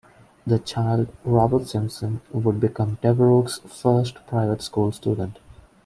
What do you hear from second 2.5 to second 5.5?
become Devereux's first private school student.